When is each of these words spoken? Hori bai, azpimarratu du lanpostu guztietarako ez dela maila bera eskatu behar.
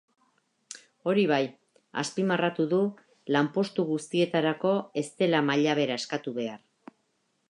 Hori 1.11 1.25
bai, 1.31 1.41
azpimarratu 2.03 2.65
du 2.71 2.79
lanpostu 3.35 3.85
guztietarako 3.91 4.71
ez 5.05 5.07
dela 5.23 5.45
maila 5.51 5.79
bera 5.81 6.01
eskatu 6.05 6.37
behar. 6.39 6.97